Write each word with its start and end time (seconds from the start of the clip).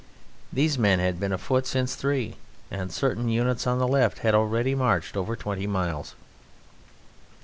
These 0.51 0.79
men 0.79 0.97
had 0.97 1.19
been 1.19 1.31
afoot 1.31 1.67
since 1.67 1.93
three, 1.93 2.37
and 2.71 2.91
certain 2.91 3.29
units 3.29 3.67
on 3.67 3.77
the 3.77 3.87
left 3.87 4.17
had 4.25 4.33
already 4.33 4.73
marched 4.73 5.15
over 5.15 5.35
twenty 5.35 5.67
miles. 5.67 6.15